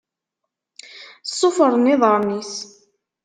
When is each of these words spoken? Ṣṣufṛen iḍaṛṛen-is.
Ṣṣufṛen 1.31 1.91
iḍaṛṛen-is. 1.93 2.53